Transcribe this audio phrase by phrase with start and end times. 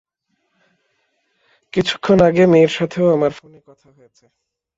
[1.73, 4.25] কিছুক্ষণ আগে মেয়ের সাথেও আমার ফোনে কথা হয়েছে।